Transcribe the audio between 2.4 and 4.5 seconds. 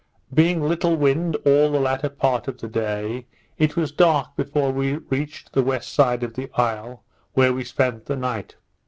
of the day, it was dark